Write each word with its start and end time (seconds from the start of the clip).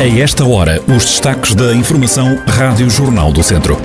A 0.00 0.06
esta 0.18 0.46
hora, 0.46 0.80
os 0.88 1.04
destaques 1.04 1.54
da 1.54 1.74
Informação 1.74 2.38
Rádio 2.46 2.88
Jornal 2.88 3.30
do 3.30 3.42
Centro. 3.42 3.76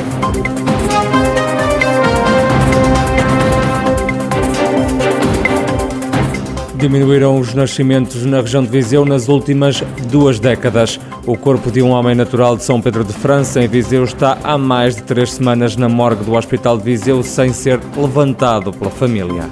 Diminuíram 6.77 7.38
os 7.38 7.54
nascimentos 7.54 8.23
na 8.23 8.39
região 8.39 8.63
de 8.63 8.70
Viseu 8.70 9.04
nas 9.04 9.27
últimas 9.27 9.83
duas 10.09 10.39
décadas. 10.39 10.97
O 11.25 11.36
corpo 11.36 11.70
de 11.70 11.81
um 11.81 11.89
homem 11.89 12.16
natural 12.16 12.55
de 12.55 12.63
São 12.63 12.79
Pedro 12.79 13.04
de 13.04 13.11
França, 13.11 13.61
em 13.61 13.68
Viseu, 13.68 14.05
está 14.05 14.38
há 14.41 14.57
mais 14.57 14.95
de 14.95 15.04
três 15.04 15.34
semanas 15.34 15.75
na 15.75 15.89
morgue 15.89 16.23
do 16.23 16.34
Hospital 16.34 16.77
de 16.77 16.86
Viseu 16.86 17.23
sem 17.23 17.52
ser 17.52 17.82
levantado 17.97 18.71
pela 18.71 18.89
família. 18.89 19.50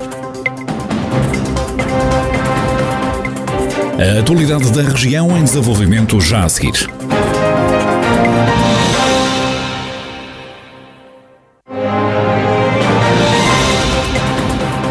A 3.96 4.20
atualidade 4.20 4.72
da 4.72 4.82
região 4.82 5.38
em 5.38 5.44
desenvolvimento 5.44 6.20
já 6.20 6.44
a 6.44 6.50
seguir. 6.50 6.90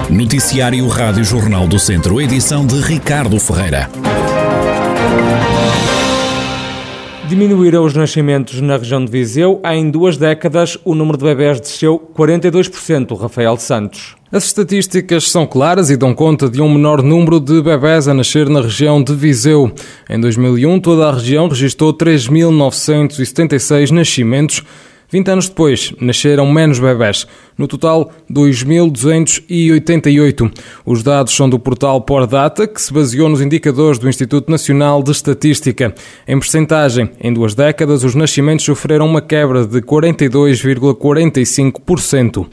Noticiário 0.08 0.86
Rádio 0.86 1.24
Jornal 1.24 1.66
do 1.66 1.80
Centro, 1.80 2.20
edição 2.20 2.64
de 2.64 2.80
Ricardo 2.80 3.40
Ferreira. 3.40 3.90
Diminuíram 7.28 7.84
os 7.84 7.94
nascimentos 7.94 8.60
na 8.60 8.76
região 8.76 9.04
de 9.04 9.10
Viseu. 9.10 9.60
Em 9.64 9.90
duas 9.90 10.16
décadas, 10.16 10.78
o 10.84 10.94
número 10.94 11.18
de 11.18 11.24
bebés 11.24 11.60
desceu 11.60 11.98
42%, 12.14 13.18
Rafael 13.18 13.56
Santos. 13.56 14.21
As 14.32 14.46
estatísticas 14.46 15.30
são 15.30 15.46
claras 15.46 15.90
e 15.90 15.96
dão 15.96 16.14
conta 16.14 16.48
de 16.48 16.62
um 16.62 16.72
menor 16.72 17.02
número 17.02 17.38
de 17.38 17.60
bebés 17.60 18.08
a 18.08 18.14
nascer 18.14 18.48
na 18.48 18.62
região 18.62 19.02
de 19.02 19.14
Viseu. 19.14 19.70
Em 20.08 20.18
2001, 20.18 20.80
toda 20.80 21.06
a 21.06 21.12
região 21.12 21.48
registrou 21.48 21.92
3.976 21.92 23.90
nascimentos 23.90 24.64
20 25.12 25.28
anos 25.28 25.46
depois, 25.46 25.92
nasceram 26.00 26.50
menos 26.50 26.80
bebés. 26.80 27.26
No 27.58 27.68
total, 27.68 28.10
2.288. 28.32 30.50
Os 30.86 31.02
dados 31.02 31.36
são 31.36 31.50
do 31.50 31.58
portal 31.58 32.00
Pordata, 32.00 32.66
que 32.66 32.80
se 32.80 32.90
baseou 32.90 33.28
nos 33.28 33.42
indicadores 33.42 33.98
do 33.98 34.08
Instituto 34.08 34.50
Nacional 34.50 35.02
de 35.02 35.10
Estatística. 35.10 35.94
Em 36.26 36.38
percentagem, 36.38 37.10
em 37.20 37.30
duas 37.30 37.54
décadas, 37.54 38.04
os 38.04 38.14
nascimentos 38.14 38.64
sofreram 38.64 39.04
uma 39.04 39.20
quebra 39.20 39.66
de 39.66 39.82
42,45%. 39.82 42.46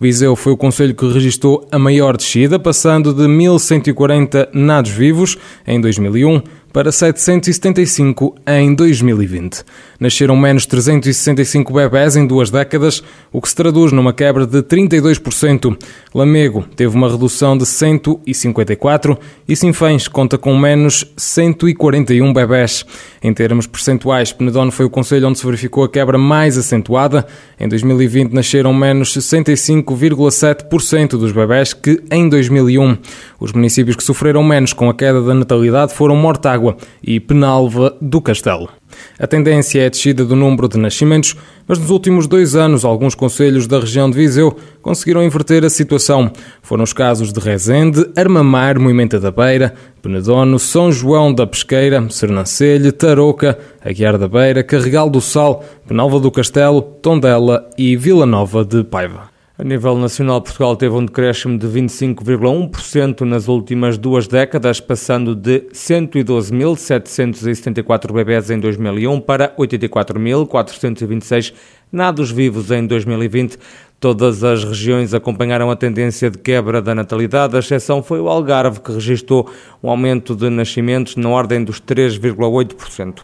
Viseu 0.00 0.36
foi 0.36 0.52
o 0.52 0.56
conselho 0.56 0.94
que 0.94 1.12
registrou 1.12 1.66
a 1.72 1.80
maior 1.80 2.16
descida, 2.16 2.60
passando 2.60 3.12
de 3.12 3.24
1.140 3.24 4.50
nados 4.52 4.92
vivos 4.92 5.36
em 5.66 5.80
2001 5.80 6.42
para 6.74 6.90
775 6.90 8.34
em 8.44 8.74
2020. 8.74 9.62
Nasceram 10.00 10.36
menos 10.36 10.66
365 10.66 11.72
bebés 11.72 12.16
em 12.16 12.26
duas 12.26 12.50
décadas, 12.50 13.00
o 13.32 13.40
que 13.40 13.48
se 13.48 13.54
traduz 13.54 13.92
numa 13.92 14.12
quebra 14.12 14.44
de 14.44 14.60
32%. 14.60 15.78
Lamego 16.14 16.64
teve 16.74 16.96
uma 16.96 17.10
redução 17.10 17.58
de 17.58 17.66
154 17.66 19.18
e 19.46 19.54
Sinfãs 19.54 20.08
conta 20.08 20.38
com 20.38 20.56
menos 20.56 21.04
141 21.16 22.32
bebés. 22.32 22.86
Em 23.22 23.34
termos 23.34 23.66
percentuais, 23.66 24.32
Penedono 24.32 24.72
foi 24.72 24.86
o 24.86 24.90
conselho 24.90 25.28
onde 25.28 25.38
se 25.38 25.44
verificou 25.44 25.84
a 25.84 25.88
quebra 25.88 26.16
mais 26.16 26.56
acentuada. 26.56 27.26
Em 27.60 27.68
2020 27.68 28.32
nasceram 28.32 28.72
menos 28.72 29.14
65,7% 29.14 31.10
dos 31.10 31.32
bebés 31.32 31.74
que 31.74 32.02
em 32.10 32.28
2001. 32.28 32.96
Os 33.38 33.52
municípios 33.52 33.96
que 33.96 34.02
sofreram 34.02 34.42
menos 34.42 34.72
com 34.72 34.88
a 34.88 34.94
queda 34.94 35.20
da 35.20 35.34
natalidade 35.34 35.92
foram 35.92 36.16
Mortágua, 36.16 36.54
Água 36.54 36.76
e 37.02 37.20
Penalva 37.20 37.96
do 38.00 38.20
Castelo. 38.20 38.70
A 39.18 39.26
tendência 39.26 39.82
é 39.82 39.86
a 39.86 39.88
descida 39.88 40.24
do 40.24 40.36
número 40.36 40.68
de 40.68 40.78
nascimentos, 40.78 41.36
mas 41.66 41.78
nos 41.78 41.90
últimos 41.90 42.26
dois 42.26 42.54
anos 42.54 42.84
alguns 42.84 43.14
conselhos 43.14 43.66
da 43.66 43.80
região 43.80 44.10
de 44.10 44.16
Viseu 44.16 44.56
conseguiram 44.82 45.22
inverter 45.22 45.64
a 45.64 45.70
situação. 45.70 46.30
Foram 46.62 46.84
os 46.84 46.92
casos 46.92 47.32
de 47.32 47.40
Rezende, 47.40 48.06
Armamar, 48.16 48.78
Moimenta 48.78 49.18
da 49.18 49.30
Beira, 49.30 49.74
Penedono, 50.02 50.58
São 50.58 50.92
João 50.92 51.32
da 51.32 51.46
Pesqueira, 51.46 52.08
Sernancelho, 52.10 52.92
Tarouca, 52.92 53.58
Aguiar 53.84 54.18
da 54.18 54.28
Beira, 54.28 54.62
Carregal 54.62 55.08
do 55.08 55.20
Sal, 55.20 55.64
Penalva 55.86 56.20
do 56.20 56.30
Castelo, 56.30 56.82
Tondela 56.82 57.68
e 57.76 57.96
Vila 57.96 58.26
Nova 58.26 58.64
de 58.64 58.84
Paiva. 58.84 59.33
A 59.64 59.66
nível 59.66 59.96
nacional, 59.96 60.42
Portugal 60.42 60.76
teve 60.76 60.94
um 60.94 61.06
decréscimo 61.06 61.56
de 61.56 61.66
25,1% 61.66 63.22
nas 63.22 63.48
últimas 63.48 63.96
duas 63.96 64.28
décadas, 64.28 64.78
passando 64.78 65.34
de 65.34 65.60
112.774 65.72 68.12
bebés 68.12 68.50
em 68.50 68.60
2001 68.60 69.22
para 69.22 69.56
84.426 69.56 71.54
nados 71.94 72.30
vivos 72.30 72.70
em 72.70 72.86
2020. 72.86 73.56
Todas 74.00 74.44
as 74.44 74.62
regiões 74.62 75.14
acompanharam 75.14 75.70
a 75.70 75.76
tendência 75.76 76.30
de 76.30 76.36
quebra 76.36 76.82
da 76.82 76.94
natalidade, 76.94 77.56
a 77.56 77.60
exceção 77.60 78.02
foi 78.02 78.20
o 78.20 78.28
Algarve, 78.28 78.80
que 78.80 78.92
registrou 78.92 79.48
um 79.82 79.88
aumento 79.88 80.34
de 80.34 80.50
nascimentos 80.50 81.16
na 81.16 81.30
ordem 81.30 81.64
dos 81.64 81.80
3,8%. 81.80 83.20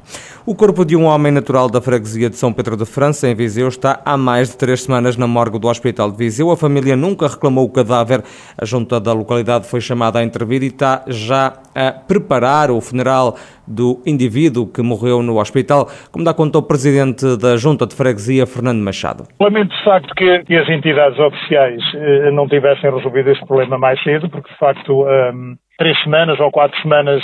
O 0.47 0.55
corpo 0.55 0.83
de 0.85 0.97
um 0.97 1.05
homem 1.05 1.31
natural 1.31 1.69
da 1.69 1.83
freguesia 1.83 2.31
de 2.31 2.37
São 2.37 2.51
Pedro 2.51 2.79
de 2.79 2.87
França, 2.87 3.29
em 3.29 3.35
Viseu, 3.35 3.69
está 3.69 4.01
há 4.07 4.17
mais 4.17 4.49
de 4.49 4.57
três 4.57 4.83
semanas 4.85 5.19
na 5.19 5.27
morgue 5.27 5.59
do 5.59 5.69
Hospital 5.69 6.11
de 6.11 6.17
Viseu. 6.17 6.51
A 6.51 6.57
família 6.57 6.97
nunca 6.97 7.29
reclamou 7.29 7.67
o 7.67 7.71
cadáver. 7.71 8.25
A 8.57 8.65
junta 8.65 8.99
da 8.99 9.13
localidade 9.13 9.69
foi 9.69 9.83
chamada 9.83 10.19
a 10.19 10.25
intervir 10.25 10.63
e 10.63 10.69
está 10.69 11.03
já 11.09 11.59
a 11.75 11.93
preparar 11.93 12.71
o 12.71 12.81
funeral 12.81 13.37
do 13.67 14.01
indivíduo 14.05 14.67
que 14.67 14.83
morreu 14.83 15.23
no 15.23 15.39
hospital, 15.39 15.89
como 16.11 16.25
dá 16.25 16.35
conta 16.35 16.59
o 16.59 16.63
presidente 16.63 17.37
da 17.37 17.57
junta 17.57 17.87
de 17.87 17.95
freguesia, 17.95 18.45
Machado. 18.63 19.25
Lamento 19.41 19.75
de 19.75 19.85
facto 19.85 20.15
que 20.15 20.57
as 20.57 20.69
entidades 20.69 21.19
oficiais 21.19 21.83
eh, 21.95 22.31
não 22.31 22.49
tivessem 22.49 22.91
resolvido 22.91 23.31
este 23.31 23.47
problema 23.47 23.79
mais 23.79 24.03
cedo, 24.03 24.29
porque 24.29 24.51
de 24.51 24.59
facto 24.59 25.05
um, 25.05 25.57
três 25.79 26.01
semanas 26.03 26.39
ou 26.41 26.51
quatro 26.51 26.81
semanas 26.83 27.23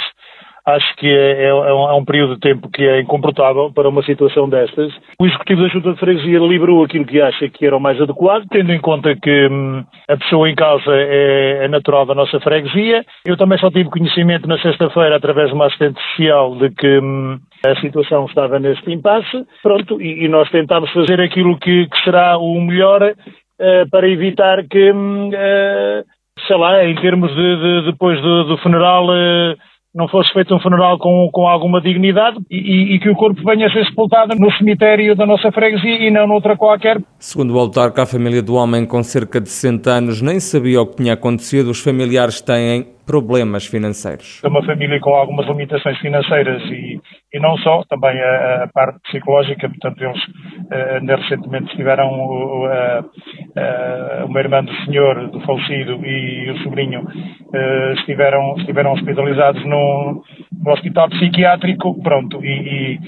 acho 0.67 0.97
que 0.97 1.07
é, 1.07 1.45
é, 1.45 1.47
é, 1.47 1.55
um, 1.55 1.89
é, 1.89 1.95
um, 1.95 2.05
período 2.05 2.35
de 2.35 2.41
tempo 2.41 2.69
que 2.69 2.83
é 2.83 3.01
incomportável 3.01 3.71
para 3.73 3.89
uma 3.89 4.03
situação 4.03 4.49
destas. 4.49 4.93
O 5.21 5.25
Executivo 5.25 5.63
da 5.63 5.69
Junta 5.69 5.93
de 5.93 6.01
Freguesia 6.01 6.41
liberou 6.41 6.85
aquilo 6.85 7.07
que 7.07 7.21
acha 7.21 7.49
que 7.49 7.65
era 7.65 7.77
o 7.77 7.81
mais 7.81 8.01
adequado, 8.01 8.45
tendo 8.51 8.73
em 8.73 8.81
conta 8.81 9.15
que 9.15 9.49
hum, 9.49 9.85
a 10.09 10.17
pessoa 10.17 10.51
em 10.51 10.57
causa 10.57 10.91
é, 10.91 11.65
é, 11.65 11.69
natural 11.69 12.05
da 12.05 12.17
nossa 12.17 12.41
freguesia. 12.41 13.05
Eu 13.25 13.37
também 13.37 13.59
só 13.59 13.71
tive 13.71 13.89
conhecimento 13.91 14.49
na 14.49 14.59
sexta-feira, 14.59 15.17
através 15.17 15.49
de 15.49 15.55
uma 15.55 15.67
assistente 15.67 16.01
social, 16.03 16.57
de 16.57 16.71
que 16.71 16.99
hum, 16.99 17.39
a 17.65 17.81
situação 17.81 18.27
estava 18.27 18.59
neste 18.59 18.93
impasse. 18.93 19.47
Pronto, 19.63 20.03
e, 20.03 20.25
e 20.25 20.29
nós 20.29 20.51
tentámos 20.51 20.91
fazer 20.93 21.21
aquilo 21.21 21.57
que, 21.59 21.87
que 21.87 22.03
será 22.03 22.39
o 22.39 22.61
melhor 22.61 23.03
uh, 23.05 23.91
para 23.91 24.09
evitar 24.09 24.65
que, 24.69 24.91
uh, 24.91 26.05
sei 26.45 26.57
lá, 26.57 26.85
em 26.85 26.97
termos 26.97 27.33
de, 27.33 27.57
de 27.57 27.93
depois 27.93 28.21
do, 28.21 28.45
do 28.45 28.59
funeral. 28.59 29.07
Uh, 29.07 29.76
não 29.97 30.07
fosse 30.09 30.31
feito 30.35 30.55
um 30.55 30.61
funeral 30.61 30.99
com, 30.99 31.31
com 31.33 31.49
alguma 31.49 31.81
dignidade 31.81 32.37
e, 32.51 32.95
e, 32.95 32.99
que 33.01 33.09
o 33.09 33.15
corpo 33.15 33.43
venha 33.43 33.67
a 33.67 33.73
ser 33.73 33.87
sepultado 33.87 34.37
no 34.39 34.53
cemitério 34.53 35.17
da 35.17 35.25
nossa 35.25 35.51
freguesia 35.51 36.07
e 36.07 36.11
não 36.11 36.27
noutra 36.27 36.55
qualquer. 36.55 36.99
Segundo 37.19 37.55
o 37.55 37.59
autarca, 37.59 38.03
a 38.03 38.07
família 38.07 38.43
do 38.43 38.55
homem 38.55 38.85
com 38.85 39.03
cerca 39.03 39.41
de 39.41 39.49
60 39.49 39.91
anos 39.91 40.21
nem 40.21 40.39
sabia 40.39 40.83
o 40.83 40.87
que 40.87 40.97
tinha 40.97 41.15
acontecido. 41.15 41.71
Os 41.71 41.83
familiares 41.83 42.43
têm 42.43 42.87
problemas 43.07 43.65
financeiros. 43.67 44.43
É 44.45 44.49
uma 44.49 44.63
família 44.67 45.01
com 45.01 45.15
algumas 45.15 45.47
limitações 45.47 45.99
financeiras 45.99 46.61
e, 46.65 47.01
e 47.37 47.41
não 47.41 47.57
só, 47.59 47.83
também 47.85 48.19
a, 48.19 48.65
a 48.65 48.69
parte 48.69 48.99
psicológica, 49.01 49.69
portanto 49.69 50.03
eles 50.03 50.23
uh, 50.25 51.17
recentemente 51.17 51.77
tiveram 51.77 52.09
uh, 52.09 53.01
uh, 53.01 54.27
uma 54.27 54.41
irmã 54.41 54.65
do 54.65 54.73
senhor, 54.85 55.29
do 55.31 55.41
falecido, 55.41 56.05
e 56.05 56.51
o 56.51 56.59
sobrinho 56.63 57.03
uh, 57.03 57.93
estiveram, 57.99 58.57
estiveram 58.57 58.93
hospitalizados 58.95 59.63
no, 59.67 60.25
no 60.65 60.73
hospital 60.73 61.11
psiquiátrico, 61.11 62.03
pronto, 62.03 62.43
e, 62.43 62.95
e 62.95 63.01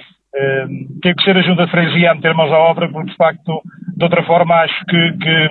tem 1.03 1.15
que 1.15 1.25
ser 1.25 1.37
a 1.37 1.43
Junta 1.43 1.65
de 1.65 1.71
Freguesia 1.71 2.13
a 2.13 2.15
meter 2.15 2.35
mãos 2.35 2.53
à 2.53 2.59
obra, 2.59 2.89
porque 2.89 3.11
de 3.11 3.17
facto, 3.17 3.63
de 3.99 4.05
outra 4.05 4.23
forma, 4.25 4.55
acho 4.55 4.87
que, 4.87 5.13
que, 5.19 5.49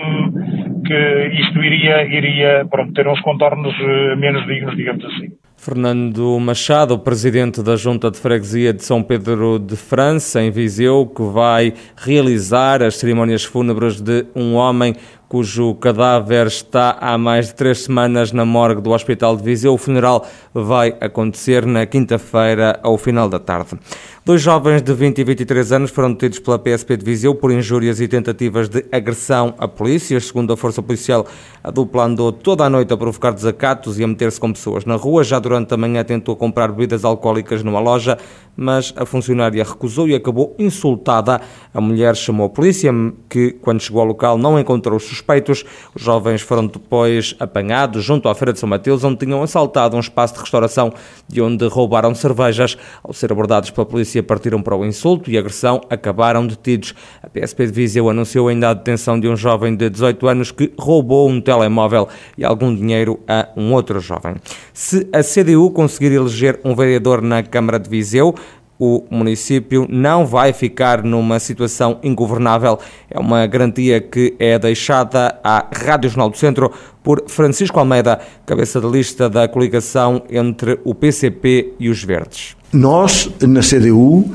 que 0.87 1.41
isto 1.41 1.61
iria, 1.61 2.03
iria 2.05 2.65
pronto, 2.71 2.93
ter 2.93 3.05
uns 3.05 3.19
contornos 3.19 3.75
eh, 3.77 4.15
menos 4.15 4.47
dignos, 4.47 4.73
digamos 4.77 5.03
assim. 5.03 5.33
Fernando 5.57 6.39
Machado, 6.39 6.97
presidente 6.97 7.61
da 7.61 7.75
Junta 7.75 8.09
de 8.09 8.17
Freguesia 8.17 8.71
de 8.71 8.85
São 8.85 9.03
Pedro 9.03 9.59
de 9.59 9.75
França, 9.75 10.41
em 10.41 10.49
Viseu, 10.49 11.05
que 11.07 11.23
vai 11.23 11.73
realizar 11.97 12.81
as 12.81 12.95
cerimónias 12.95 13.43
fúnebres 13.43 13.99
de 13.99 14.25
um 14.33 14.53
homem 14.53 14.95
cujo 15.27 15.75
cadáver 15.75 16.47
está 16.47 16.97
há 17.01 17.17
mais 17.17 17.47
de 17.47 17.55
três 17.55 17.83
semanas 17.83 18.31
na 18.31 18.45
morgue 18.45 18.81
do 18.81 18.91
Hospital 18.91 19.35
de 19.35 19.43
Viseu. 19.43 19.73
O 19.73 19.77
funeral 19.77 20.25
vai 20.53 20.95
acontecer 21.01 21.65
na 21.65 21.85
quinta-feira, 21.85 22.79
ao 22.81 22.97
final 22.97 23.27
da 23.27 23.39
tarde. 23.39 23.77
Dois 24.25 24.41
jovens 24.41 24.81
de 24.81 24.93
20 24.93 25.19
e 25.19 25.23
23 25.23 25.71
anos 25.71 25.91
foram 25.91 26.11
detidos 26.11 26.39
pela 26.39 26.59
PSP 26.59 26.97
de 26.97 27.05
Viseu 27.05 27.33
por 27.33 27.51
injúrias 27.51 28.01
e 28.01 28.07
tentativas 28.07 28.67
de 28.67 28.85
agressão 28.91 29.53
a 29.57 29.67
polícias. 29.67 30.25
Segundo 30.25 30.51
a 30.51 30.57
Força 30.57 30.81
Policial, 30.81 31.25
a 31.63 31.71
dupla 31.71 32.03
andou 32.03 32.31
toda 32.31 32.65
a 32.65 32.69
noite 32.69 32.93
a 32.93 32.97
provocar 32.97 33.31
desacatos 33.31 33.99
e 33.99 34.03
a 34.03 34.07
meter-se 34.07 34.39
com 34.39 34.51
pessoas 34.51 34.83
na 34.83 34.95
rua. 34.95 35.23
Já 35.23 35.39
durante 35.39 35.73
a 35.73 35.77
manhã 35.77 36.03
tentou 36.03 36.35
comprar 36.35 36.69
bebidas 36.69 37.05
alcoólicas 37.05 37.63
numa 37.63 37.79
loja. 37.79 38.17
Mas 38.57 38.91
a 38.97 39.05
funcionária 39.05 39.63
recusou 39.63 40.07
e 40.09 40.15
acabou 40.15 40.55
insultada. 40.57 41.39
A 41.71 41.79
mulher 41.79 42.15
chamou 42.15 42.47
a 42.47 42.49
polícia, 42.49 42.91
que 43.29 43.51
quando 43.51 43.79
chegou 43.79 44.01
ao 44.01 44.07
local 44.07 44.37
não 44.37 44.59
encontrou 44.59 44.97
os 44.97 45.03
suspeitos. 45.03 45.63
Os 45.93 46.01
jovens 46.01 46.41
foram 46.41 46.65
depois 46.65 47.35
apanhados 47.39 48.03
junto 48.03 48.27
à 48.27 48.33
Feira 48.33 48.51
de 48.51 48.59
São 48.59 48.67
Mateus, 48.67 49.03
onde 49.03 49.19
tinham 49.19 49.43
assaltado 49.43 49.95
um 49.95 49.99
espaço 49.99 50.33
de 50.33 50.39
restauração 50.39 50.91
de 51.27 51.41
onde 51.41 51.67
roubaram 51.67 52.15
cervejas. 52.15 52.75
Ao 53.03 53.13
ser 53.13 53.31
abordados 53.31 53.69
pela 53.69 53.85
polícia, 53.85 54.23
partiram 54.23 54.61
para 54.61 54.75
o 54.75 54.83
insulto 54.83 55.29
e 55.29 55.37
agressão, 55.37 55.79
acabaram 55.89 56.47
detidos. 56.47 56.95
A 57.21 57.29
PSP 57.29 57.67
de 57.67 57.71
Viseu 57.71 58.09
anunciou 58.09 58.47
ainda 58.47 58.69
a 58.69 58.73
detenção 58.73 59.19
de 59.19 59.27
um 59.27 59.35
jovem 59.35 59.75
de 59.75 59.89
18 59.89 60.27
anos 60.27 60.51
que 60.51 60.73
roubou 60.79 61.29
um 61.29 61.39
telemóvel 61.39 62.07
e 62.37 62.43
algum 62.43 62.75
dinheiro 62.75 63.19
a 63.27 63.49
um 63.55 63.71
outro 63.73 63.99
jovem. 63.99 64.35
Se 64.73 65.07
a 65.13 65.21
CDU 65.21 65.69
conseguir 65.71 66.11
eleger 66.11 66.59
um 66.63 66.73
vereador 66.75 67.21
na 67.21 67.43
Câmara 67.43 67.79
de 67.79 67.89
Viseu, 67.89 68.33
o 68.79 69.03
município 69.09 69.87
não 69.89 70.25
vai 70.25 70.53
ficar 70.53 71.03
numa 71.03 71.39
situação 71.39 71.99
ingovernável. 72.03 72.79
É 73.09 73.19
uma 73.19 73.45
garantia 73.47 73.99
que 73.99 74.35
é 74.39 74.57
deixada 74.59 75.39
à 75.43 75.65
Rádio 75.73 76.09
Jornal 76.09 76.29
do 76.29 76.37
Centro 76.37 76.71
por 77.03 77.23
Francisco 77.27 77.79
Almeida, 77.79 78.19
cabeça 78.45 78.79
de 78.79 78.87
lista 78.87 79.29
da 79.29 79.47
coligação 79.47 80.23
entre 80.29 80.79
o 80.83 80.93
PCP 80.93 81.73
e 81.79 81.89
os 81.89 82.03
Verdes. 82.03 82.55
Nós, 82.73 83.29
na 83.41 83.61
CDU, 83.61 84.25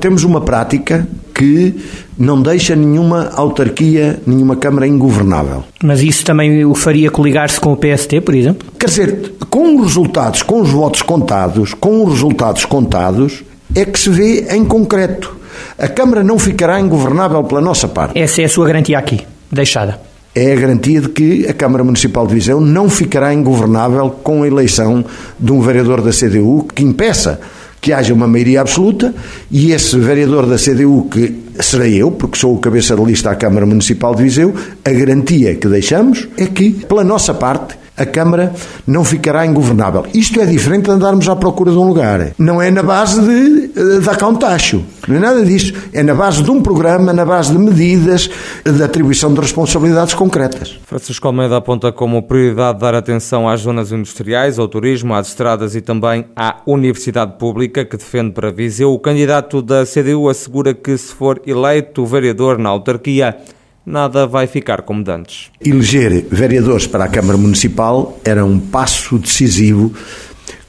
temos 0.00 0.24
uma 0.24 0.40
prática 0.40 1.06
que 1.34 1.74
não 2.18 2.40
deixa 2.42 2.74
nenhuma 2.74 3.30
autarquia, 3.34 4.20
nenhuma 4.26 4.56
Câmara 4.56 4.86
ingovernável. 4.86 5.64
Mas 5.82 6.02
isso 6.02 6.24
também 6.24 6.64
o 6.64 6.74
faria 6.74 7.10
coligar-se 7.10 7.60
com 7.60 7.72
o 7.72 7.76
PST, 7.76 8.20
por 8.20 8.34
exemplo? 8.34 8.68
Quer 8.78 8.86
dizer, 8.86 9.32
com 9.48 9.76
os 9.76 9.82
resultados, 9.88 10.42
com 10.42 10.60
os 10.60 10.70
votos 10.70 11.02
contados, 11.02 11.74
com 11.74 12.04
os 12.04 12.12
resultados 12.14 12.64
contados, 12.64 13.44
é 13.74 13.84
que 13.84 13.98
se 13.98 14.10
vê 14.10 14.46
em 14.50 14.64
concreto. 14.64 15.36
A 15.78 15.88
Câmara 15.88 16.22
não 16.22 16.38
ficará 16.38 16.80
ingovernável 16.80 17.42
pela 17.44 17.60
nossa 17.60 17.88
parte. 17.88 18.18
Essa 18.18 18.42
é 18.42 18.44
a 18.44 18.48
sua 18.48 18.66
garantia 18.66 18.98
aqui, 18.98 19.26
deixada. 19.50 20.00
É 20.34 20.52
a 20.52 20.56
garantia 20.56 21.00
de 21.00 21.08
que 21.08 21.46
a 21.46 21.52
Câmara 21.52 21.84
Municipal 21.84 22.26
de 22.26 22.34
Viseu 22.34 22.60
não 22.60 22.88
ficará 22.88 23.34
ingovernável 23.34 24.10
com 24.10 24.42
a 24.42 24.46
eleição 24.46 25.04
de 25.38 25.52
um 25.52 25.60
vereador 25.60 26.00
da 26.00 26.10
CDU 26.10 26.66
que 26.74 26.82
impeça 26.82 27.38
que 27.82 27.92
haja 27.92 28.14
uma 28.14 28.28
maioria 28.28 28.60
absoluta 28.60 29.12
e 29.50 29.72
esse 29.72 29.98
vereador 29.98 30.46
da 30.46 30.56
CDU, 30.56 31.08
que 31.10 31.42
serei 31.60 32.00
eu, 32.00 32.12
porque 32.12 32.38
sou 32.38 32.54
o 32.54 32.58
cabeça 32.58 32.94
de 32.94 33.02
lista 33.02 33.30
à 33.32 33.34
Câmara 33.34 33.66
Municipal 33.66 34.14
de 34.14 34.22
Viseu, 34.22 34.54
a 34.84 34.90
garantia 34.90 35.56
que 35.56 35.66
deixamos 35.66 36.28
é 36.36 36.46
que, 36.46 36.70
pela 36.70 37.02
nossa 37.02 37.34
parte, 37.34 37.76
a 38.02 38.06
Câmara 38.06 38.52
não 38.86 39.04
ficará 39.04 39.46
ingovernável. 39.46 40.06
Isto 40.12 40.40
é 40.40 40.46
diferente 40.46 40.84
de 40.84 40.90
andarmos 40.90 41.28
à 41.28 41.36
procura 41.36 41.70
de 41.70 41.78
um 41.78 41.86
lugar. 41.86 42.32
Não 42.38 42.60
é 42.60 42.70
na 42.70 42.82
base 42.82 43.22
de 43.22 43.70
eh, 43.76 44.00
dar 44.00 44.16
cá 44.16 44.26
um 44.28 44.34
tacho. 44.34 44.84
Não 45.06 45.16
é 45.16 45.18
nada 45.18 45.44
disso. 45.44 45.72
É 45.92 46.02
na 46.02 46.14
base 46.14 46.42
de 46.42 46.50
um 46.50 46.62
programa, 46.62 47.12
na 47.12 47.24
base 47.24 47.52
de 47.52 47.58
medidas 47.58 48.28
de 48.64 48.82
atribuição 48.82 49.32
de 49.32 49.40
responsabilidades 49.40 50.14
concretas. 50.14 50.78
Francisco 50.84 51.26
Almeida 51.26 51.56
aponta 51.56 51.92
como 51.92 52.22
prioridade 52.22 52.78
dar 52.80 52.94
atenção 52.94 53.48
às 53.48 53.60
zonas 53.60 53.92
industriais, 53.92 54.58
ao 54.58 54.68
turismo, 54.68 55.14
às 55.14 55.28
estradas 55.28 55.74
e 55.74 55.80
também 55.80 56.26
à 56.36 56.56
universidade 56.66 57.38
pública, 57.38 57.84
que 57.84 57.96
defende 57.96 58.32
para 58.32 58.50
Viseu. 58.50 58.92
O 58.92 58.98
candidato 58.98 59.62
da 59.62 59.84
CDU 59.84 60.28
assegura 60.28 60.74
que, 60.74 60.96
se 60.96 61.14
for 61.14 61.40
eleito 61.46 62.04
vereador 62.04 62.58
na 62.58 62.68
autarquia, 62.68 63.36
nada 63.84 64.26
vai 64.26 64.46
ficar 64.46 64.82
como 64.82 65.02
dantes. 65.02 65.50
Eleger 65.64 66.26
vereadores 66.30 66.86
para 66.86 67.04
a 67.04 67.08
Câmara 67.08 67.36
Municipal 67.36 68.18
era 68.24 68.44
um 68.44 68.58
passo 68.58 69.18
decisivo, 69.18 69.92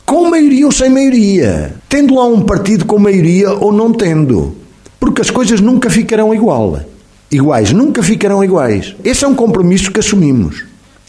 com 0.05 0.29
maioria 0.29 0.65
ou 0.65 0.71
sem 0.71 0.89
maioria, 0.89 1.75
tendo 1.87 2.15
lá 2.15 2.25
um 2.25 2.41
partido 2.41 2.85
com 2.85 2.99
maioria 2.99 3.51
ou 3.51 3.71
não 3.71 3.93
tendo, 3.93 4.55
porque 4.99 5.21
as 5.21 5.29
coisas 5.29 5.61
nunca 5.61 5.89
ficarão 5.89 6.33
igual. 6.33 6.79
Iguais, 7.31 7.71
nunca 7.71 8.03
ficarão 8.03 8.43
iguais. 8.43 8.95
Esse 9.03 9.25
é 9.25 9.27
um 9.27 9.33
compromisso 9.33 9.91
que 9.91 9.99
assumimos. 9.99 10.65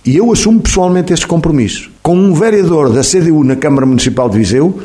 E 0.06 0.16
eu 0.16 0.30
assumo 0.32 0.60
pessoalmente 0.60 1.12
esse 1.12 1.26
compromisso. 1.26 1.90
Com 2.02 2.16
um 2.16 2.34
vereador 2.34 2.90
da 2.90 3.02
CDU 3.02 3.42
na 3.42 3.56
Câmara 3.56 3.86
Municipal 3.86 4.28
de 4.28 4.38
Viseu, 4.38 4.82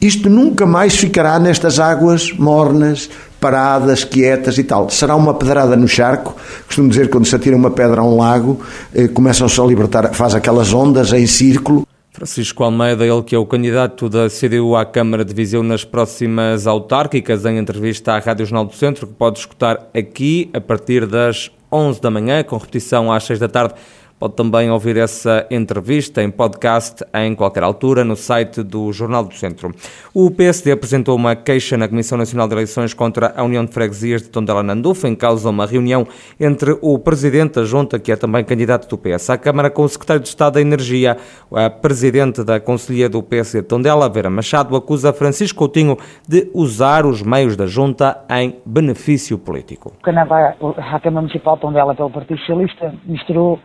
isto 0.00 0.28
nunca 0.28 0.66
mais 0.66 0.94
ficará 0.96 1.38
nestas 1.38 1.78
águas 1.78 2.30
mornas, 2.32 3.08
paradas, 3.44 4.04
quietas 4.04 4.56
e 4.56 4.64
tal. 4.64 4.88
Será 4.88 5.14
uma 5.14 5.34
pedrada 5.34 5.76
no 5.76 5.86
charco. 5.86 6.34
Costumo 6.66 6.88
dizer 6.88 7.08
que 7.08 7.12
quando 7.12 7.26
se 7.26 7.36
atira 7.36 7.54
uma 7.54 7.70
pedra 7.70 8.00
a 8.00 8.04
um 8.04 8.16
lago, 8.16 8.58
eh, 8.94 9.06
começam-se 9.06 9.60
a 9.60 9.64
libertar, 9.64 10.14
faz 10.14 10.34
aquelas 10.34 10.72
ondas 10.72 11.12
em 11.12 11.26
círculo. 11.26 11.86
Francisco 12.10 12.64
Almeida, 12.64 13.04
ele 13.04 13.22
que 13.22 13.34
é 13.34 13.38
o 13.38 13.44
candidato 13.44 14.08
da 14.08 14.30
CDU 14.30 14.74
à 14.74 14.86
Câmara 14.86 15.26
de 15.26 15.34
Viseu 15.34 15.62
nas 15.62 15.84
próximas 15.84 16.66
autárquicas, 16.66 17.44
em 17.44 17.58
entrevista 17.58 18.14
à 18.14 18.18
Rádio 18.18 18.46
Jornal 18.46 18.64
do 18.64 18.74
Centro, 18.74 19.06
que 19.06 19.12
pode 19.12 19.40
escutar 19.40 19.90
aqui 19.92 20.48
a 20.54 20.60
partir 20.60 21.04
das 21.06 21.50
11 21.70 22.00
da 22.00 22.10
manhã, 22.10 22.42
com 22.42 22.56
repetição 22.56 23.12
às 23.12 23.24
6 23.24 23.40
da 23.40 23.48
tarde 23.48 23.74
Pode 24.18 24.36
também 24.36 24.70
ouvir 24.70 24.96
essa 24.96 25.44
entrevista 25.50 26.22
em 26.22 26.30
podcast 26.30 27.04
em 27.12 27.34
qualquer 27.34 27.64
altura 27.64 28.04
no 28.04 28.14
site 28.14 28.62
do 28.62 28.92
Jornal 28.92 29.24
do 29.24 29.34
Centro. 29.34 29.74
O 30.14 30.30
PSD 30.30 30.70
apresentou 30.70 31.16
uma 31.16 31.34
queixa 31.34 31.76
na 31.76 31.88
Comissão 31.88 32.16
Nacional 32.16 32.46
de 32.46 32.54
Eleições 32.54 32.94
contra 32.94 33.34
a 33.36 33.42
União 33.42 33.64
de 33.64 33.72
Freguesias 33.72 34.22
de 34.22 34.28
Tondela 34.28 34.62
Nanduf, 34.62 35.04
em 35.04 35.16
causa 35.16 35.50
uma 35.50 35.66
reunião 35.66 36.06
entre 36.38 36.78
o 36.80 36.96
Presidente 36.98 37.54
da 37.54 37.64
Junta, 37.64 37.98
que 37.98 38.12
é 38.12 38.16
também 38.16 38.44
candidato 38.44 38.88
do 38.88 38.96
PS 38.96 39.30
à 39.30 39.36
Câmara, 39.36 39.68
com 39.68 39.82
o 39.82 39.88
Secretário 39.88 40.22
de 40.22 40.28
Estado 40.28 40.54
da 40.54 40.60
Energia. 40.60 41.16
A 41.52 41.68
Presidente 41.68 42.44
da 42.44 42.60
Conselhia 42.60 43.08
do 43.08 43.22
PSD 43.22 43.62
de 43.62 43.68
Tondela, 43.68 44.08
Vera 44.08 44.30
Machado, 44.30 44.76
acusa 44.76 45.12
Francisco 45.12 45.58
Coutinho 45.58 45.96
de 46.26 46.50
usar 46.54 47.04
os 47.04 47.20
meios 47.20 47.56
da 47.56 47.66
Junta 47.66 48.24
em 48.30 48.56
benefício 48.64 49.36
político. 49.38 49.92
A 50.02 51.00
Câmara 51.00 51.20
Municipal 51.20 51.56
de 51.56 51.62
Tondela, 51.62 51.94
pelo 51.94 52.10
Partido 52.10 52.38
Socialista, 52.38 52.94
misturou 53.04 53.58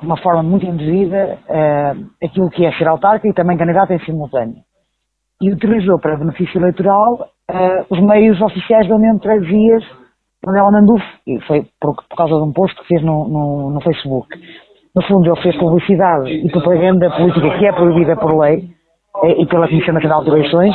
de 0.00 0.06
uma 0.06 0.16
forma 0.18 0.42
muito 0.42 0.66
induzida 0.66 1.38
uh, 1.48 2.06
aquilo 2.24 2.50
que 2.50 2.64
é 2.64 2.72
ser 2.72 2.86
autarca 2.86 3.26
e 3.26 3.32
também 3.32 3.56
candidato 3.56 3.92
em 3.92 3.98
simultâneo. 4.00 4.56
E 5.40 5.50
utilizou 5.50 5.98
para 5.98 6.16
benefício 6.16 6.58
eleitoral 6.58 7.28
uh, 7.50 7.86
os 7.88 8.00
meios 8.00 8.40
oficiais 8.40 8.88
da 8.88 8.94
União 8.94 9.16
de 9.16 9.22
Freguesias, 9.22 9.84
onde 10.46 10.58
ela 10.58 10.70
Nanduf, 10.70 11.04
e 11.26 11.40
foi 11.42 11.66
por, 11.80 11.94
por, 11.94 12.16
causa 12.16 12.34
de 12.34 12.42
um 12.42 12.52
post 12.52 12.76
que 12.76 12.86
fez 12.86 13.02
no, 13.02 13.28
no, 13.28 13.70
no, 13.70 13.80
Facebook. 13.80 14.28
No 14.94 15.02
fundo, 15.02 15.30
ele 15.30 15.42
fez 15.42 15.56
publicidade 15.56 16.30
e 16.30 16.50
propaganda 16.50 17.10
política 17.10 17.58
que 17.58 17.66
é 17.66 17.72
proibida 17.72 18.16
por 18.16 18.38
lei 18.38 18.70
eh, 19.24 19.42
e 19.42 19.46
pela 19.46 19.68
Comissão 19.68 19.94
Nacional 19.94 20.24
de 20.24 20.30
Eleições, 20.30 20.74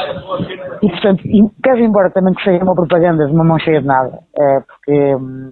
e 0.84 0.90
portanto, 0.90 1.24
quer 1.64 1.78
embora 1.80 2.12
também 2.12 2.34
que 2.34 2.44
seja 2.44 2.64
uma 2.64 2.76
propaganda 2.76 3.26
de 3.26 3.34
uma 3.34 3.44
mão 3.44 3.58
cheia 3.60 3.82
de 3.82 3.88
nada, 3.88 4.20
porque 4.68 5.16
hum, 5.16 5.52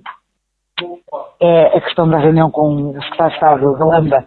é 1.41 1.77
a 1.77 1.81
questão 1.81 2.07
da 2.07 2.17
reunião 2.17 2.49
com 2.51 2.91
o 2.91 3.01
secretário 3.03 3.29
de 3.29 3.35
Estado 3.35 3.77
Galamba. 3.77 4.25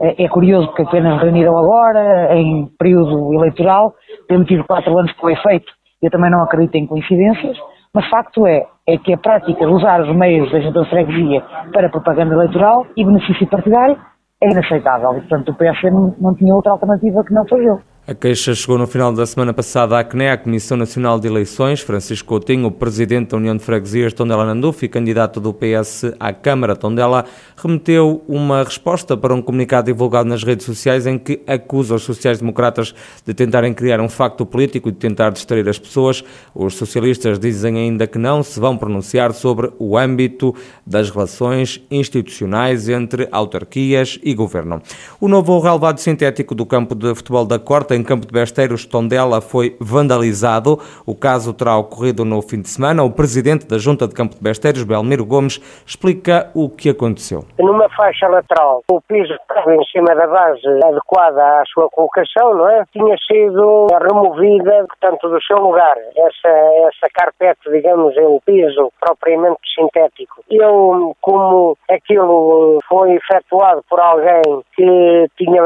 É, 0.00 0.24
é 0.24 0.28
curioso 0.28 0.72
que 0.74 0.82
apenas 0.82 1.20
reuniram 1.20 1.58
agora, 1.58 2.34
em 2.36 2.66
período 2.78 3.34
eleitoral, 3.34 3.94
tendo 4.28 4.44
tido 4.44 4.64
quatro 4.64 4.96
anos 4.98 5.12
com 5.12 5.30
efeito. 5.30 5.72
Eu 6.02 6.10
também 6.10 6.30
não 6.30 6.42
acredito 6.42 6.74
em 6.76 6.86
coincidências, 6.86 7.56
mas 7.92 8.08
facto 8.08 8.46
é, 8.46 8.66
é 8.86 8.96
que 8.98 9.12
a 9.12 9.18
prática 9.18 9.66
de 9.66 9.72
usar 9.72 10.00
os 10.00 10.14
meios 10.14 10.50
da 10.52 10.60
junta 10.60 10.82
de 10.82 10.90
freguesia 10.90 11.42
para 11.72 11.88
propaganda 11.88 12.34
eleitoral 12.34 12.86
e 12.96 13.04
benefício 13.04 13.46
partidário 13.48 13.98
é 14.40 14.50
inaceitável. 14.50 15.16
E, 15.16 15.20
portanto, 15.20 15.50
o 15.50 15.54
PS 15.54 15.82
não, 15.92 16.14
não 16.20 16.34
tinha 16.34 16.54
outra 16.54 16.72
alternativa 16.72 17.24
que 17.24 17.34
não 17.34 17.46
fazê-lo. 17.46 17.80
A 18.08 18.14
queixa 18.14 18.54
chegou 18.54 18.78
no 18.78 18.86
final 18.86 19.12
da 19.12 19.26
semana 19.26 19.52
passada 19.52 19.98
à 19.98 20.02
CNE, 20.02 20.28
a 20.28 20.38
Comissão 20.38 20.78
Nacional 20.78 21.20
de 21.20 21.28
Eleições. 21.28 21.82
Francisco 21.82 22.26
Coutinho, 22.26 22.70
presidente 22.70 23.32
da 23.32 23.36
União 23.36 23.54
de 23.54 23.62
Freguesias 23.62 24.14
Tondela 24.14 24.46
Nanduf 24.46 24.82
e 24.82 24.88
candidato 24.88 25.38
do 25.38 25.52
PS 25.52 26.04
à 26.18 26.32
Câmara 26.32 26.74
Tondela, 26.74 27.26
remeteu 27.54 28.24
uma 28.26 28.64
resposta 28.64 29.14
para 29.14 29.34
um 29.34 29.42
comunicado 29.42 29.92
divulgado 29.92 30.26
nas 30.26 30.42
redes 30.42 30.64
sociais 30.64 31.06
em 31.06 31.18
que 31.18 31.42
acusa 31.46 31.96
os 31.96 32.02
sociais-democratas 32.02 32.94
de 33.26 33.34
tentarem 33.34 33.74
criar 33.74 34.00
um 34.00 34.08
facto 34.08 34.46
político 34.46 34.88
e 34.88 34.92
de 34.92 34.96
tentar 34.96 35.28
distrair 35.28 35.68
as 35.68 35.78
pessoas. 35.78 36.24
Os 36.54 36.76
socialistas 36.76 37.38
dizem 37.38 37.76
ainda 37.76 38.06
que 38.06 38.16
não 38.16 38.42
se 38.42 38.58
vão 38.58 38.74
pronunciar 38.78 39.34
sobre 39.34 39.70
o 39.78 39.98
âmbito 39.98 40.54
das 40.86 41.10
relações 41.10 41.78
institucionais 41.90 42.88
entre 42.88 43.28
autarquias 43.30 44.18
e 44.22 44.32
governo. 44.32 44.80
O 45.20 45.28
novo 45.28 45.60
relevado 45.60 45.98
sintético 45.98 46.54
do 46.54 46.64
campo 46.64 46.94
de 46.94 47.14
futebol 47.14 47.44
da 47.44 47.58
Corte 47.58 47.97
em 47.98 48.04
Campo 48.04 48.26
de 48.26 48.32
Besteiros, 48.32 48.86
Tondela, 48.86 49.40
foi 49.40 49.76
vandalizado. 49.80 50.78
O 51.04 51.14
caso 51.14 51.52
terá 51.52 51.76
ocorrido 51.76 52.24
no 52.24 52.40
fim 52.40 52.60
de 52.60 52.68
semana. 52.68 53.02
O 53.02 53.10
presidente 53.10 53.66
da 53.66 53.78
Junta 53.78 54.06
de 54.06 54.14
Campo 54.14 54.36
de 54.36 54.42
Besteiros, 54.42 54.84
Belmiro 54.84 55.26
Gomes, 55.26 55.58
explica 55.86 56.50
o 56.54 56.70
que 56.70 56.90
aconteceu. 56.90 57.44
Numa 57.58 57.88
faixa 57.90 58.28
lateral, 58.28 58.82
o 58.90 59.00
piso 59.00 59.34
estava 59.34 59.74
em 59.74 59.84
cima 59.86 60.14
da 60.14 60.26
base 60.26 60.66
adequada 60.84 61.60
à 61.60 61.64
sua 61.66 61.88
colocação, 61.90 62.54
não 62.54 62.68
é? 62.68 62.84
Tinha 62.92 63.16
sido 63.26 63.86
removida, 64.00 64.86
portanto, 64.86 65.28
do 65.28 65.42
seu 65.42 65.58
lugar. 65.58 65.96
Essa, 66.16 66.48
essa 66.48 67.08
carpete, 67.12 67.70
digamos, 67.70 68.16
é 68.16 68.38
piso 68.44 68.92
propriamente 69.00 69.60
sintético. 69.74 70.42
Eu, 70.50 71.14
como 71.20 71.76
aquilo 71.90 72.78
foi 72.88 73.12
efetuado 73.14 73.82
por 73.88 74.00
alguém 74.00 74.62
que 74.74 75.26
tinha 75.36 75.62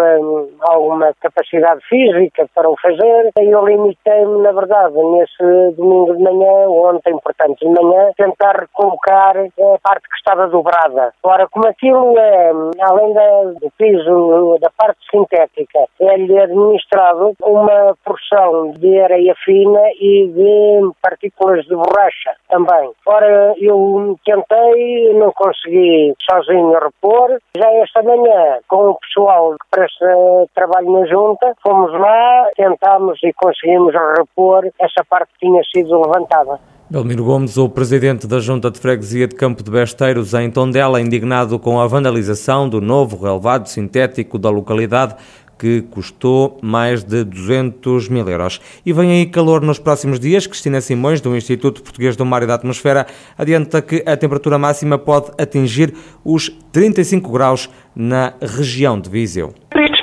alguma 0.61 1.12
capacidade 1.21 1.81
física, 1.89 2.22
rica 2.23 2.47
para 2.55 2.69
o 2.69 2.76
fazer. 2.81 3.31
Eu 3.37 3.67
limitei-me, 3.67 4.43
na 4.43 4.52
verdade, 4.52 4.95
nesse 4.95 5.76
domingo 5.76 6.17
de 6.17 6.23
manhã, 6.23 6.69
ontem, 6.69 7.17
portanto, 7.19 7.59
de 7.59 7.69
manhã, 7.69 8.11
tentar 8.17 8.57
recolocar 8.57 9.37
a 9.37 9.79
parte 9.83 10.09
que 10.09 10.17
estava 10.17 10.49
dobrada. 10.49 11.12
Ora, 11.23 11.49
como 11.50 11.67
aquilo 11.67 12.19
é, 12.19 12.50
além 12.81 13.12
do 13.61 13.71
piso, 13.76 14.59
da 14.61 14.71
parte 14.76 14.99
sintética, 15.11 15.81
é-lhe 16.00 16.38
administrado 16.38 17.33
uma 17.43 17.95
porção 18.05 18.73
de 18.73 19.00
areia 19.00 19.35
fina 19.45 19.81
e 20.00 20.29
de 20.29 20.93
partículas 21.02 21.64
de 21.67 21.75
borracha 21.75 22.33
também. 22.49 22.91
Ora, 23.07 23.55
eu 23.59 24.17
tentei, 24.25 25.12
não 25.14 25.33
consegui 25.33 26.14
sozinho 26.31 26.73
repor. 26.79 27.38
Já 27.57 27.71
esta 27.83 28.02
manhã, 28.02 28.59
com 28.69 28.91
o 28.91 28.99
pessoal 28.99 29.52
que 29.52 29.67
presta 29.71 30.07
trabalho 30.55 30.91
na 30.93 31.07
junta, 31.07 31.55
fomos 31.62 31.93
lá, 31.93 32.12
tentámos 32.57 33.19
e 33.23 33.33
conseguimos 33.33 33.95
repor 34.16 34.64
essa 34.81 35.04
parte 35.09 35.33
que 35.33 35.47
tinha 35.47 35.62
sido 35.75 36.00
levantada. 36.00 36.59
Belmiro 36.92 37.25
Gomes, 37.25 37.57
o 37.57 37.71
presidente 37.71 38.26
da 38.26 38.38
Junta 38.38 38.71
de 38.71 38.78
Freguesia 38.78 39.26
de 39.26 39.35
Campo 39.35 39.62
de 39.62 39.71
Besteiros, 39.71 40.35
em 40.35 40.50
Tondela, 40.50 41.00
indignado 41.00 41.59
com 41.59 41.81
a 41.81 41.87
vandalização 41.87 42.69
do 42.69 42.83
novo 42.83 43.16
relevado 43.16 43.66
sintético 43.66 44.38
da 44.38 44.50
localidade, 44.50 45.16
que 45.59 45.81
custou 45.81 46.59
mais 46.61 47.02
de 47.02 47.25
200 47.25 48.11
mil 48.11 48.28
euros. 48.28 48.61
E 48.85 48.92
vem 48.92 49.11
aí 49.12 49.26
calor 49.26 49.62
nos 49.62 49.78
próximos 49.78 50.21
dias. 50.21 50.47
Cristina 50.47 50.81
Simões, 50.83 51.21
do 51.21 51.35
Instituto 51.35 51.83
Português 51.83 52.14
do 52.14 52.26
Mar 52.26 52.42
e 52.42 52.47
da 52.47 52.57
Atmosfera, 52.57 53.07
adianta 53.38 53.81
que 53.81 54.02
a 54.04 54.14
temperatura 54.16 54.59
máxima 54.59 54.99
pode 54.99 55.31
atingir 55.38 55.95
os 56.25 56.50
35 56.73 57.31
graus 57.31 57.71
na 57.95 58.35
região 58.42 59.00
de 59.00 59.09
Viseu 59.09 59.54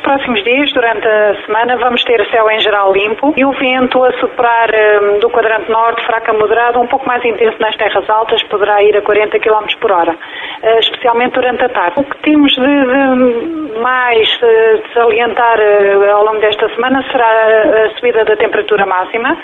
próximos 0.09 0.43
dias, 0.43 0.73
durante 0.73 1.07
a 1.07 1.35
semana, 1.45 1.77
vamos 1.77 2.03
ter 2.03 2.27
céu 2.31 2.49
em 2.49 2.59
geral 2.61 2.91
limpo 2.91 3.31
e 3.37 3.45
o 3.45 3.51
vento 3.51 4.03
a 4.03 4.11
soprar 4.13 4.67
um, 4.73 5.19
do 5.19 5.29
quadrante 5.29 5.69
norte, 5.69 6.03
fraca 6.03 6.33
moderado, 6.33 6.81
um 6.81 6.87
pouco 6.87 7.05
mais 7.05 7.23
intenso 7.23 7.55
nas 7.59 7.75
terras 7.75 8.09
altas, 8.09 8.41
poderá 8.49 8.81
ir 8.81 8.97
a 8.97 9.03
40 9.03 9.37
km 9.37 9.67
por 9.79 9.91
hora, 9.91 10.13
uh, 10.13 10.79
especialmente 10.79 11.33
durante 11.33 11.63
a 11.63 11.69
tarde. 11.69 11.99
O 11.99 12.03
que 12.03 12.17
temos 12.23 12.51
de, 12.55 12.61
de 12.61 13.79
mais 13.79 14.27
uh, 14.41 14.81
de 14.81 14.93
salientar 14.95 15.59
uh, 15.59 16.11
ao 16.11 16.25
longo 16.25 16.39
desta 16.39 16.67
semana 16.69 17.05
será 17.11 17.85
a 17.85 17.89
subida 17.91 18.25
da 18.25 18.35
temperatura 18.35 18.87
máxima, 18.87 19.37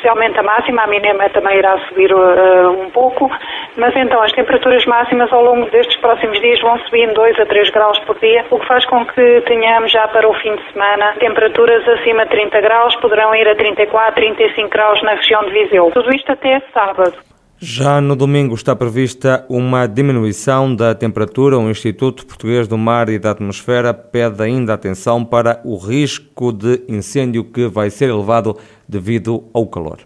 especialmente 0.00 0.38
a 0.38 0.42
máxima, 0.42 0.82
a 0.82 0.86
mínima 0.86 1.28
também 1.28 1.58
irá 1.58 1.78
subir 1.88 2.14
um 2.14 2.90
pouco, 2.90 3.30
mas 3.76 3.94
então 3.94 4.22
as 4.22 4.32
temperaturas 4.32 4.84
máximas 4.86 5.30
ao 5.32 5.44
longo 5.44 5.70
destes 5.70 5.96
próximos 6.00 6.40
dias 6.40 6.60
vão 6.60 6.78
subir 6.80 7.08
em 7.08 7.12
2 7.12 7.38
a 7.38 7.46
3 7.46 7.70
graus 7.70 7.98
por 8.00 8.18
dia, 8.18 8.44
o 8.50 8.58
que 8.58 8.66
faz 8.66 8.84
com 8.86 9.04
que 9.04 9.40
tenhamos 9.42 9.92
já 9.92 10.08
para 10.08 10.28
o 10.28 10.34
fim 10.34 10.56
de 10.56 10.72
semana 10.72 11.12
temperaturas 11.18 11.86
acima 11.88 12.24
de 12.24 12.30
30 12.30 12.60
graus, 12.60 12.96
poderão 12.96 13.34
ir 13.34 13.46
a 13.46 13.54
34, 13.54 14.14
35 14.14 14.68
graus 14.70 15.02
na 15.02 15.14
região 15.14 15.44
de 15.44 15.50
Viseu. 15.50 15.90
Tudo 15.92 16.14
isto 16.14 16.32
até 16.32 16.60
sábado. 16.72 17.29
Já 17.62 18.00
no 18.00 18.16
domingo 18.16 18.54
está 18.54 18.74
prevista 18.74 19.44
uma 19.46 19.86
diminuição 19.86 20.74
da 20.74 20.94
temperatura. 20.94 21.58
O 21.58 21.70
Instituto 21.70 22.24
Português 22.24 22.66
do 22.66 22.78
Mar 22.78 23.10
e 23.10 23.18
da 23.18 23.32
Atmosfera 23.32 23.92
pede 23.92 24.42
ainda 24.42 24.72
atenção 24.72 25.22
para 25.22 25.60
o 25.62 25.76
risco 25.76 26.52
de 26.52 26.82
incêndio 26.88 27.44
que 27.44 27.68
vai 27.68 27.90
ser 27.90 28.08
elevado 28.08 28.56
devido 28.88 29.44
ao 29.52 29.66
calor. 29.66 29.98